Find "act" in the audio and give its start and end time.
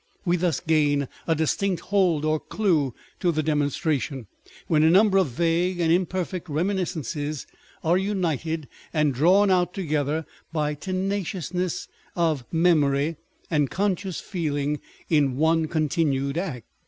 16.35-16.65